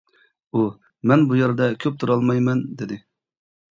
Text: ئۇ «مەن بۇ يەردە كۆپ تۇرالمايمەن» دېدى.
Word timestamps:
ئۇ 0.59 0.63
«مەن 1.13 1.27
بۇ 1.33 1.39
يەردە 1.43 1.69
كۆپ 1.87 2.01
تۇرالمايمەن» 2.03 2.69
دېدى. 2.83 3.05